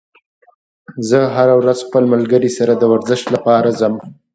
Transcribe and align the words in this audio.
زه 1.09 1.19
هره 1.35 1.53
ورځ 1.59 1.79
خپل 1.87 2.03
ملګري 2.13 2.49
سره 2.57 2.73
د 2.75 2.83
ورزش 2.93 3.21
لپاره 3.35 3.69
ځم 3.79 3.93